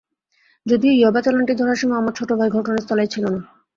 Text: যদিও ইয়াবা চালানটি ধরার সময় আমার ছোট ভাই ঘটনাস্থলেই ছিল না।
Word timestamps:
যদিও 0.65 0.93
ইয়াবা 0.93 1.21
চালানটি 1.21 1.53
ধরার 1.55 1.79
সময় 1.81 1.99
আমার 1.99 2.13
ছোট 2.13 2.29
ভাই 2.33 2.49
ঘটনাস্থলেই 2.49 3.11
ছিল 3.13 3.25
না। 3.33 3.39